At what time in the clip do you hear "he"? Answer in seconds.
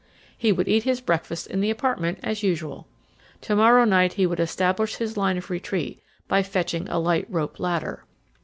0.35-0.51, 4.13-4.25